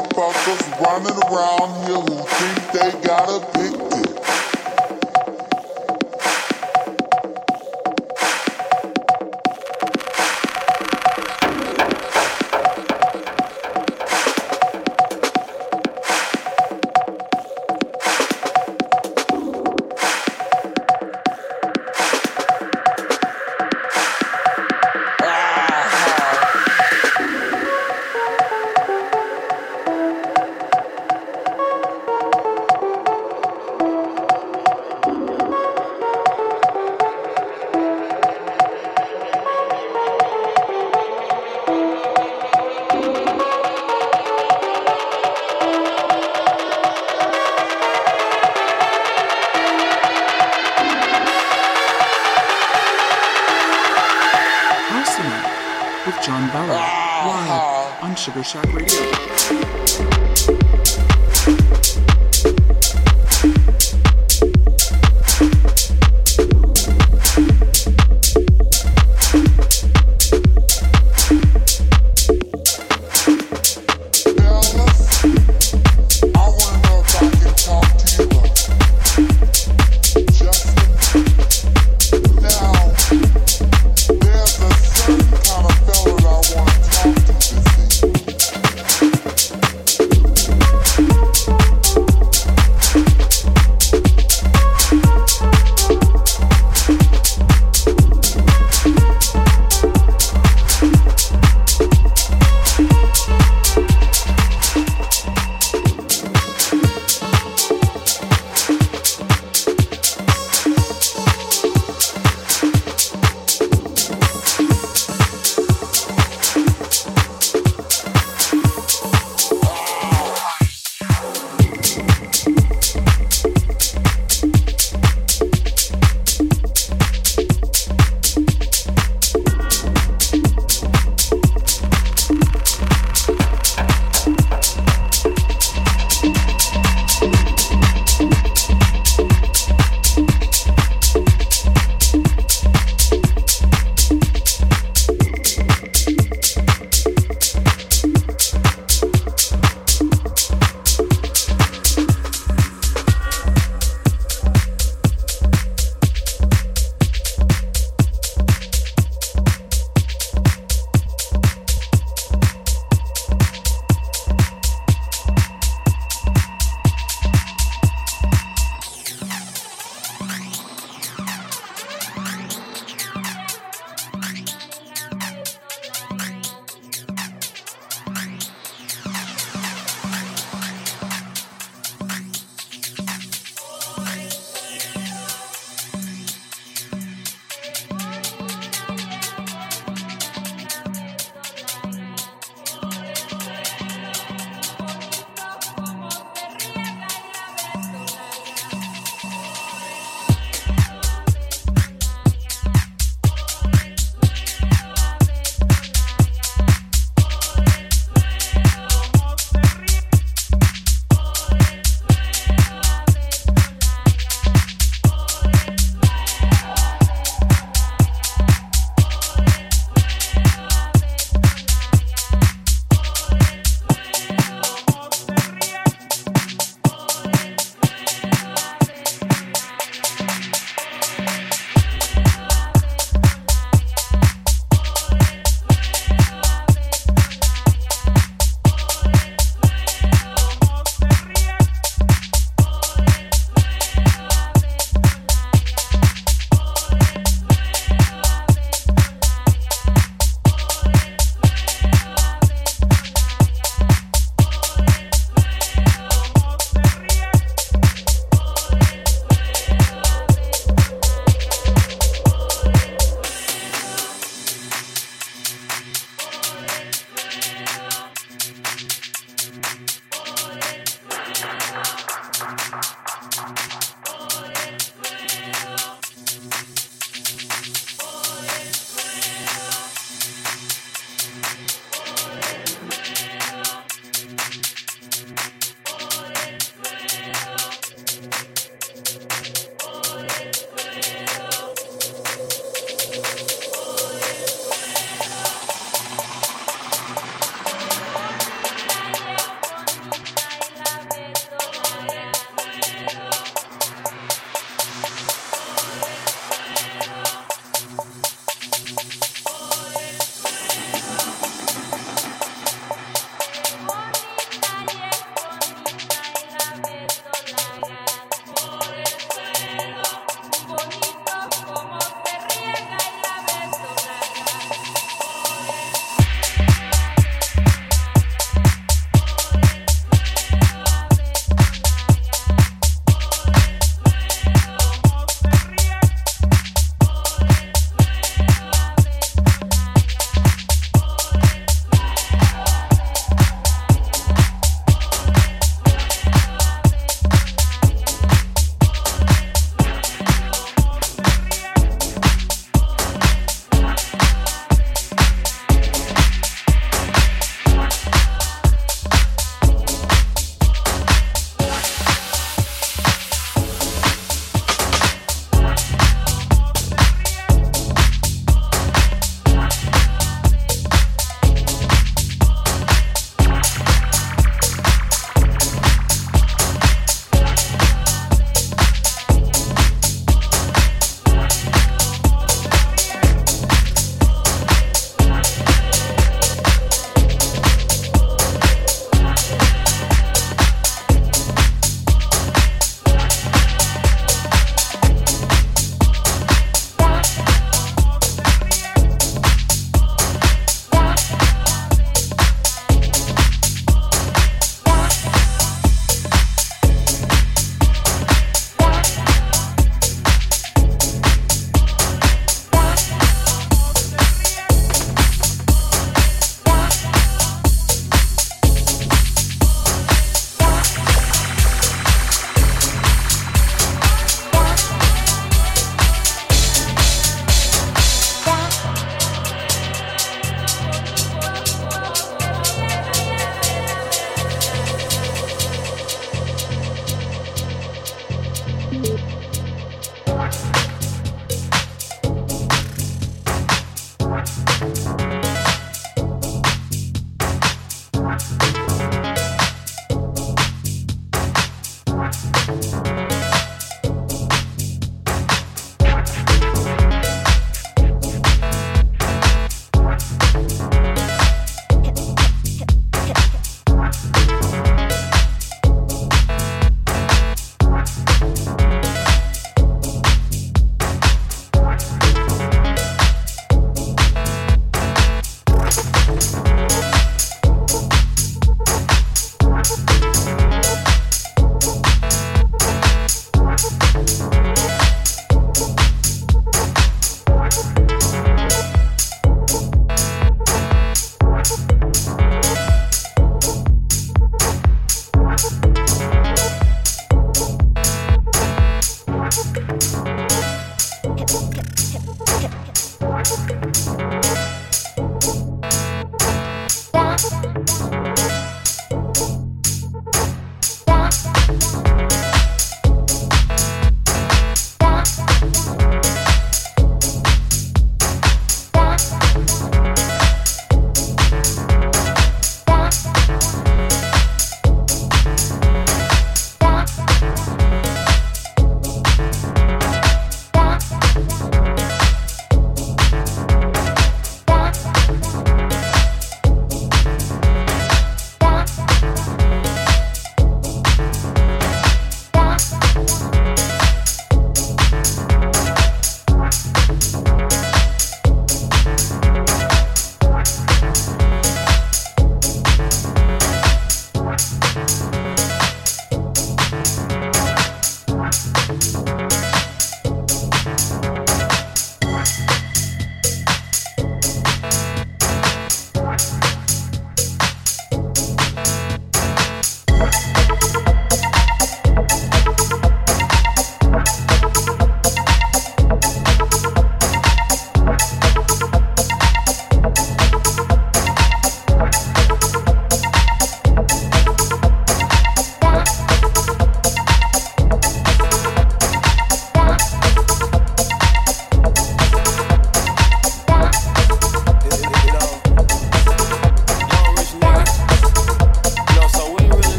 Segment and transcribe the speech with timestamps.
[0.00, 3.89] motherfuckers running around here who think they got a big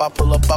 [0.00, 0.49] I pull up,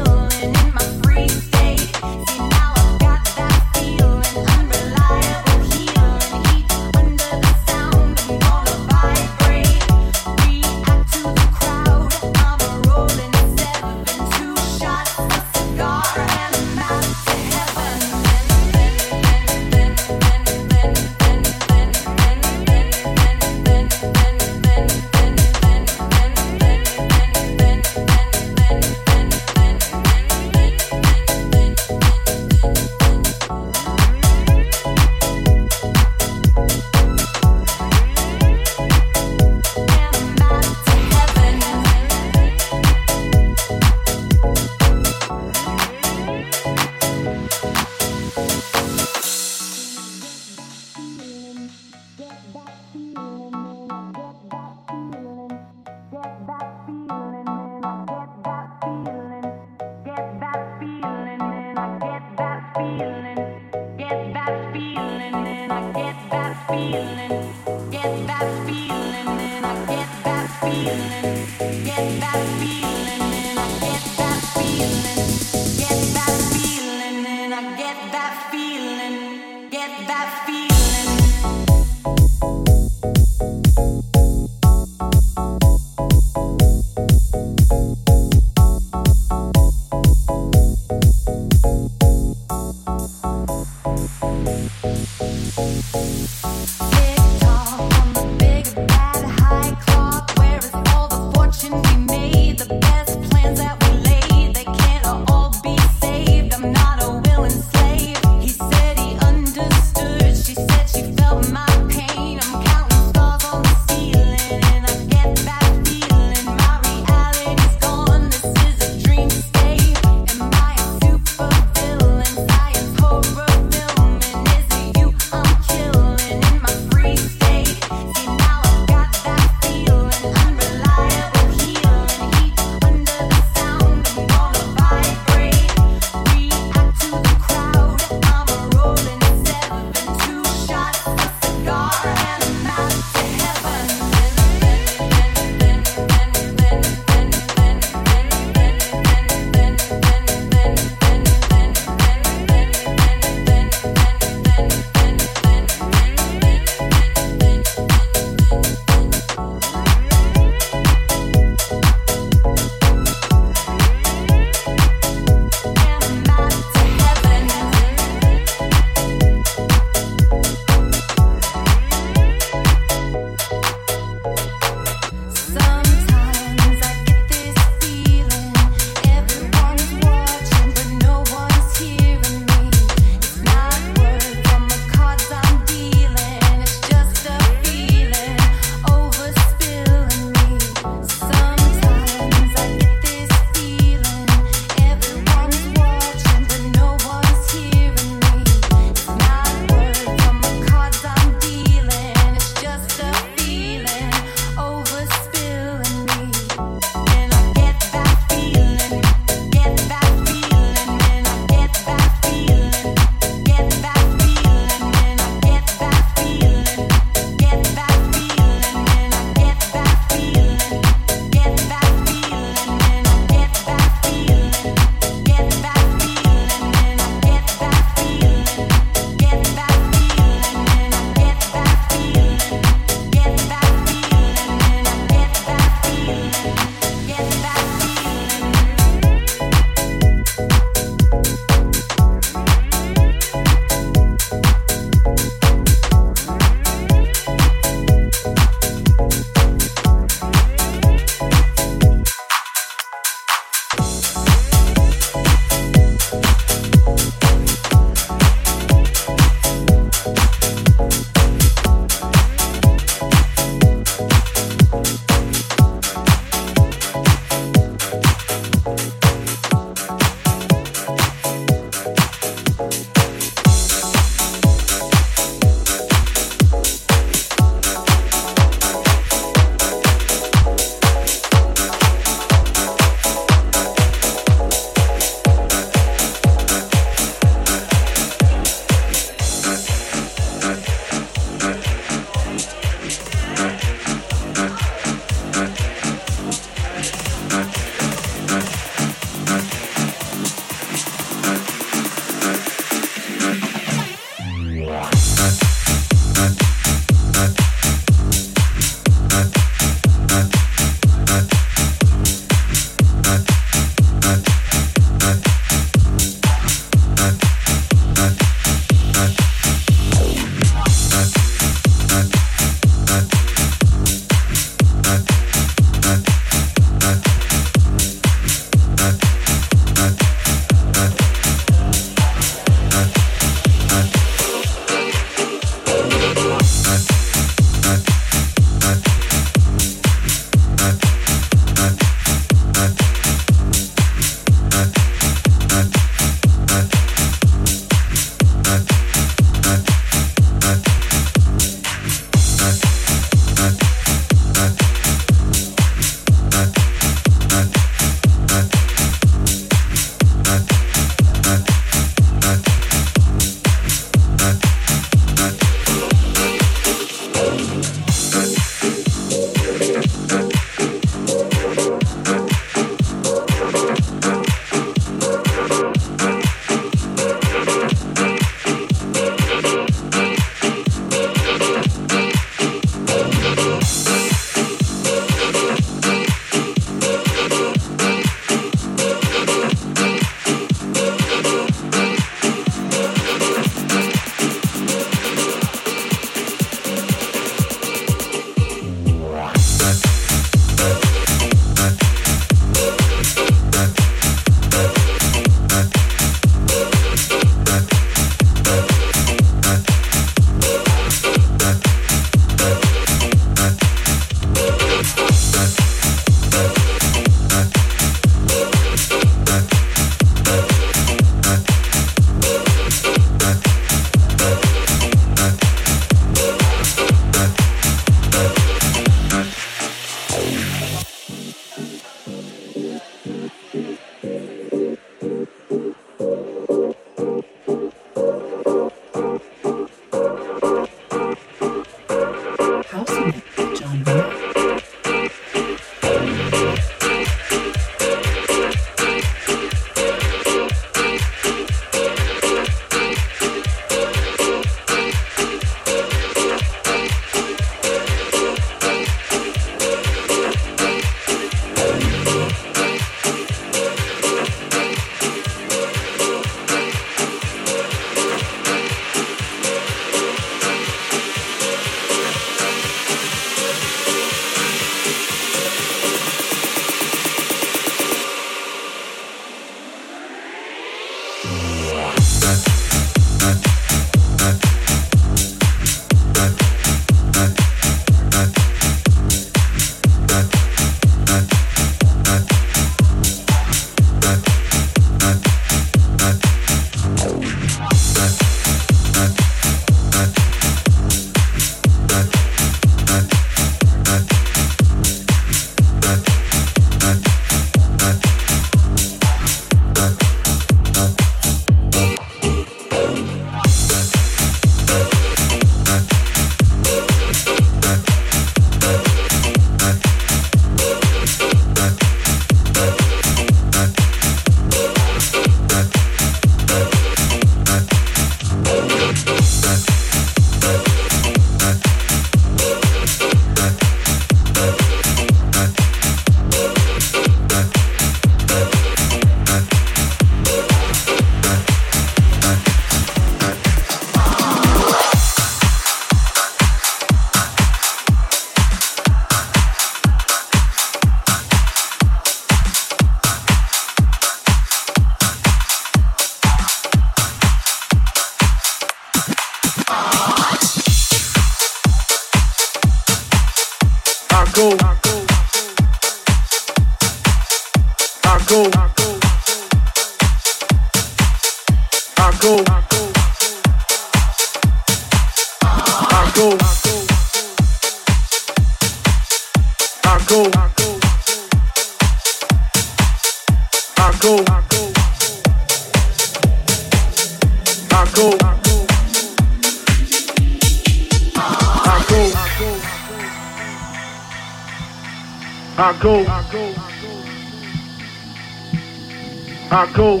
[599.54, 600.00] Paco.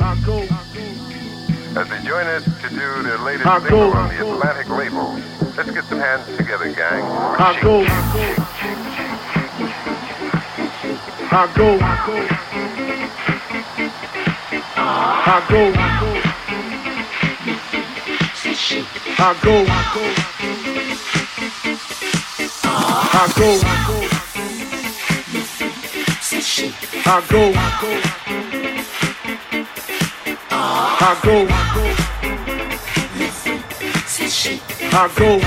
[1.76, 3.68] As they join us to do their latest Paco.
[3.68, 5.12] single on the Atlantic label,
[5.56, 7.04] let's get some hands together, gang.
[7.36, 7.84] Paco.
[7.84, 7.86] go.
[11.28, 11.78] Paco.
[11.78, 12.18] go.
[15.22, 15.72] Paco.
[15.72, 16.14] go.
[27.06, 27.52] Paco.
[27.80, 28.13] go
[31.06, 31.46] I go.
[34.90, 35.38] I go.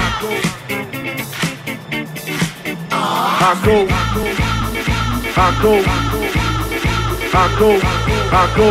[2.92, 3.78] I go.
[5.36, 5.74] I go.
[7.34, 7.72] I go.
[8.30, 8.70] I go.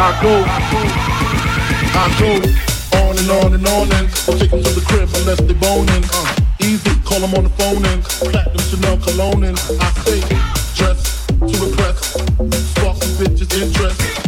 [0.00, 0.34] I go.
[1.92, 2.30] I go
[2.96, 6.04] on and on and on and I'll to the crib unless they boning.
[6.10, 10.20] Uh, easy, call them on the phone and platinum Chanel cologne and I say
[10.74, 11.98] dress to impress,
[12.70, 14.23] spark some bitches' interest.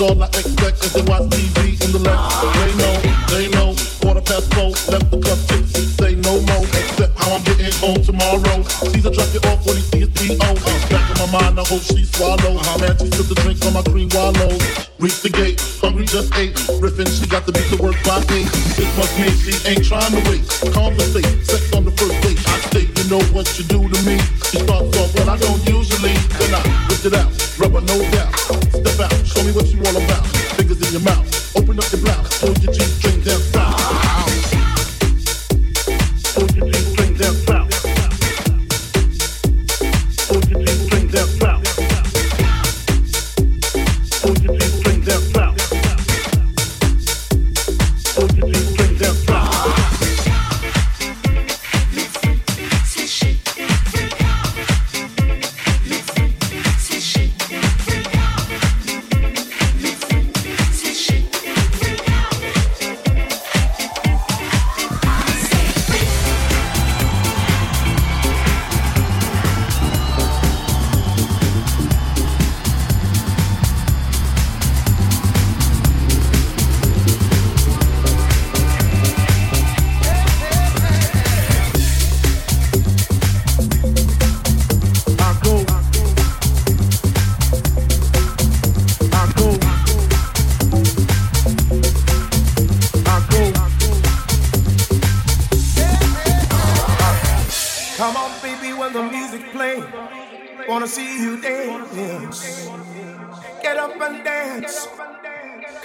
[0.00, 2.32] All I expect is to watch TV in the left.
[2.56, 2.96] They know,
[3.28, 3.76] they know.
[4.00, 5.84] Quarter past four, left the club tipsy.
[5.92, 8.64] Say no more, except how I'm getting home tomorrow.
[8.64, 10.50] Caesar drop it off when he sees P.O.
[10.88, 12.64] Back in my mind, I hope she swallows.
[12.64, 12.80] Uh-huh.
[12.80, 14.64] Man, she took the drink from my green wallows.
[14.96, 16.56] Reach the gate, hungry just ate.
[16.80, 18.48] Riffin', she got to beat the work by eight.
[18.80, 20.48] This must mean she ain't trying to wait.
[20.72, 22.40] Conversate, sex on the first date.
[22.48, 24.16] I say you know what you do to me.
[24.48, 26.16] She starts off, when I don't usually.
[26.40, 27.28] Then I whip it out,
[27.60, 28.32] rubber no doubt.
[28.80, 29.19] Step out.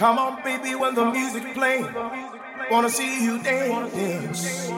[0.06, 1.88] Come on, baby, when the music plays,
[2.70, 4.70] wanna see you dance.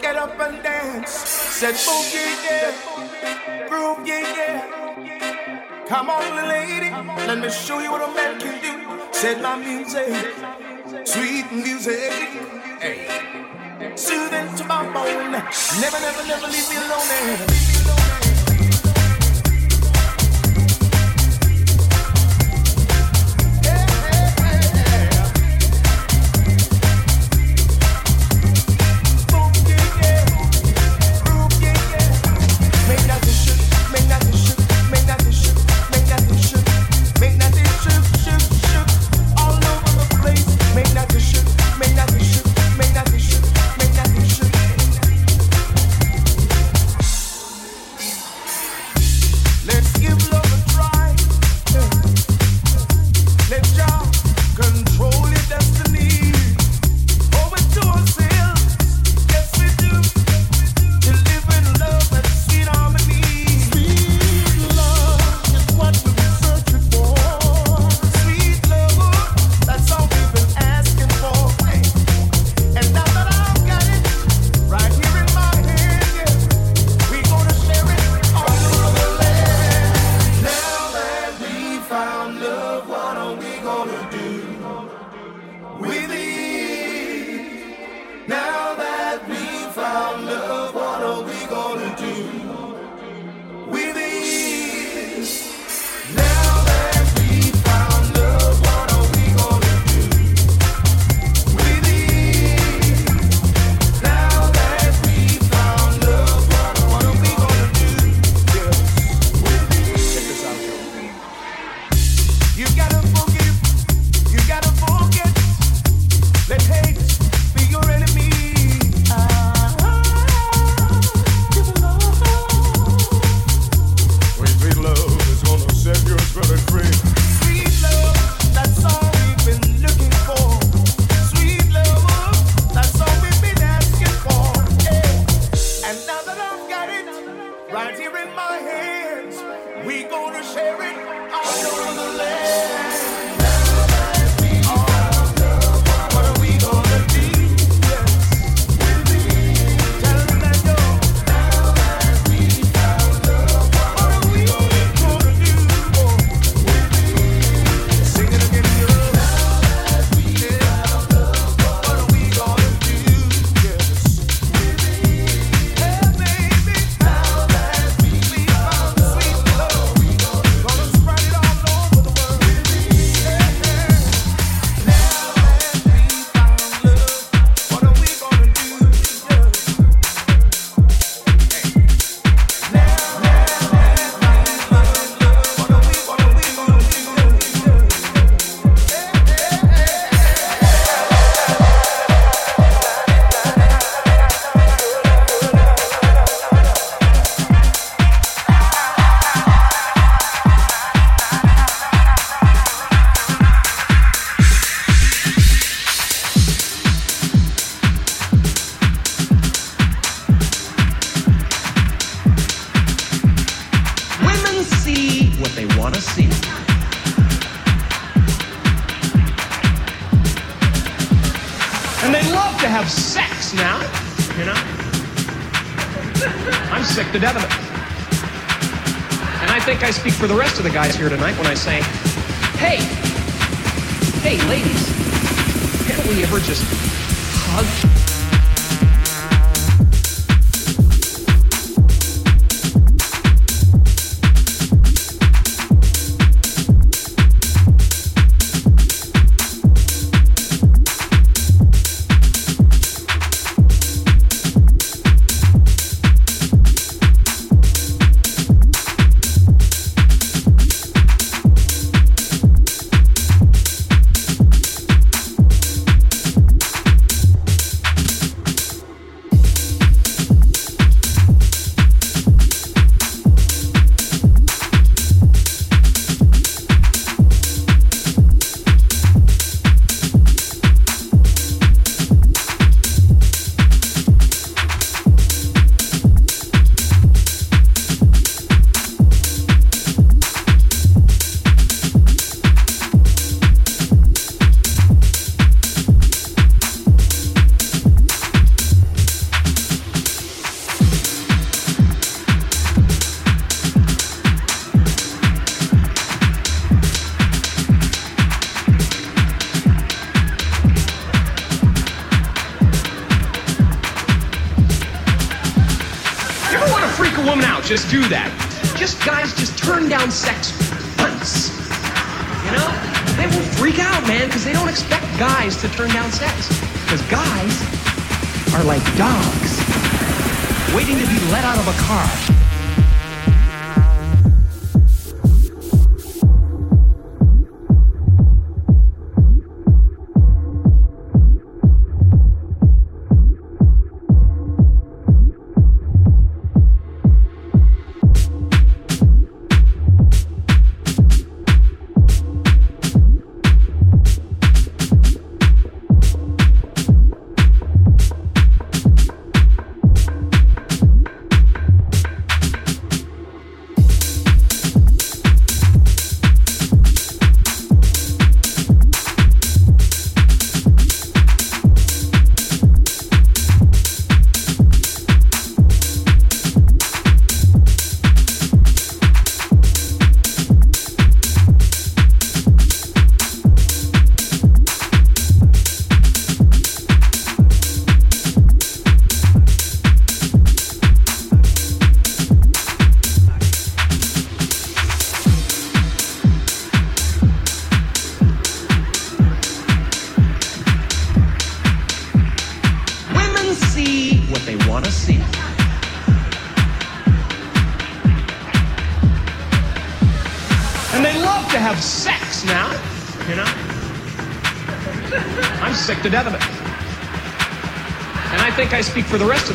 [0.00, 1.10] Get up and dance.
[1.10, 5.84] Said boogie yeah, groove yeah yeah.
[5.86, 6.90] Come on, lady,
[7.28, 8.74] let me show you what a man can do.
[9.12, 10.10] Said my music,
[11.04, 12.10] sweet music,
[12.82, 13.94] hey.
[13.94, 15.30] soothing to my bone.
[15.82, 17.06] Never, never, never leave me alone.
[17.08, 18.21] Leave me alone.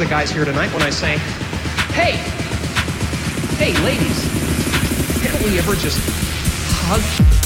[0.02, 1.18] of the guys here tonight when I say,
[1.94, 2.18] hey,
[3.58, 4.22] hey, ladies,
[5.24, 5.98] can't we ever just
[6.70, 7.37] hug?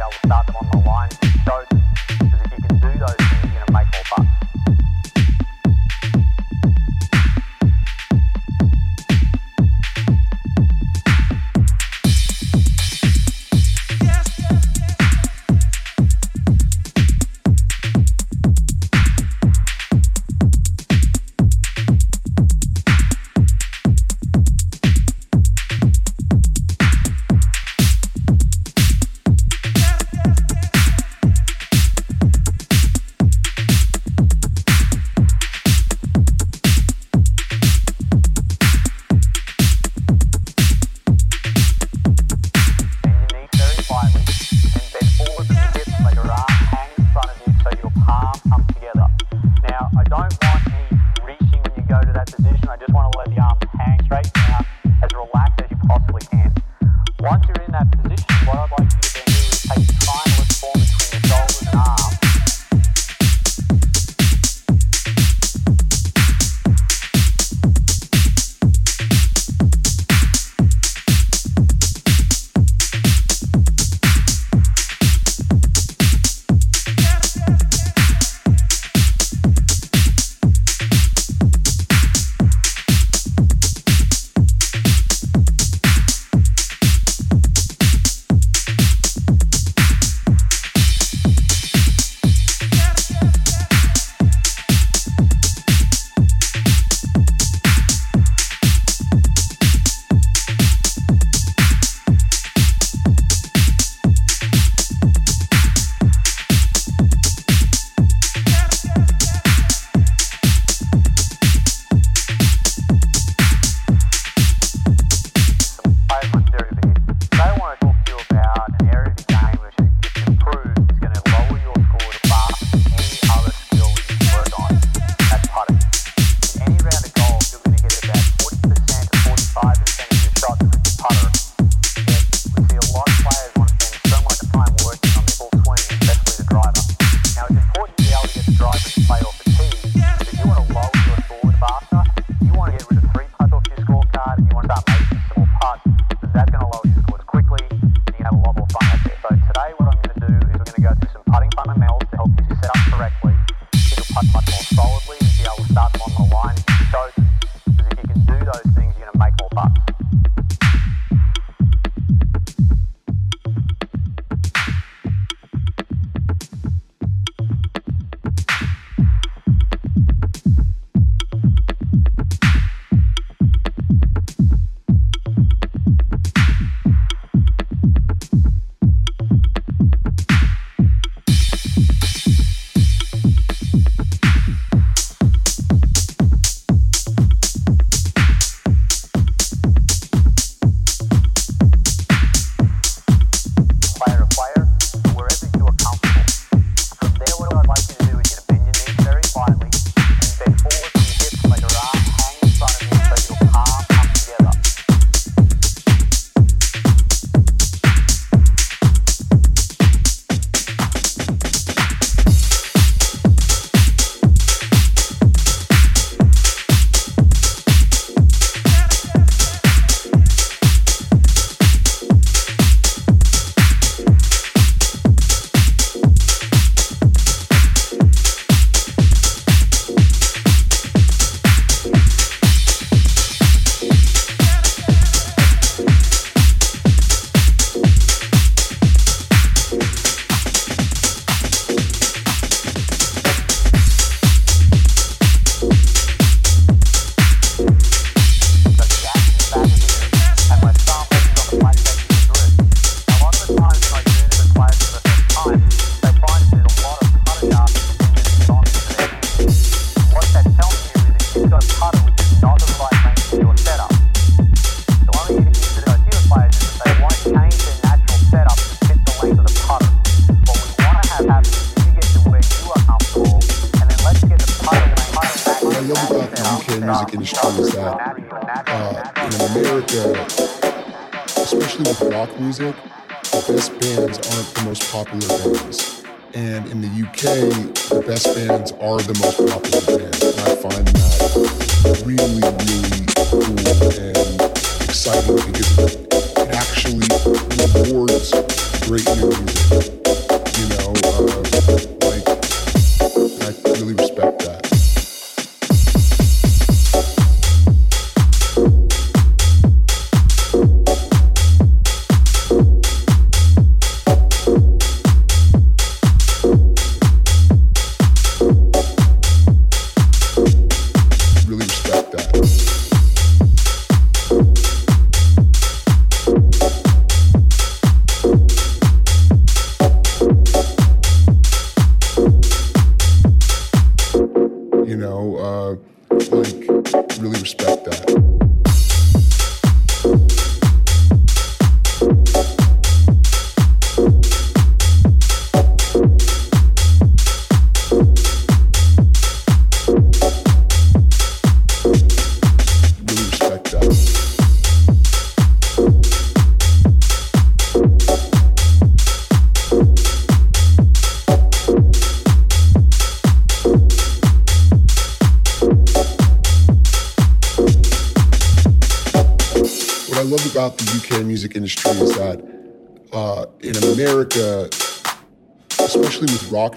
[0.00, 1.25] I will start them on the line.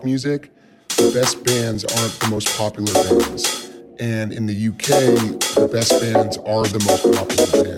[0.04, 0.52] Music,
[0.98, 3.70] the best bands aren't the most popular bands.
[4.00, 4.88] And in the UK,
[5.56, 7.69] the best bands are the most popular bands.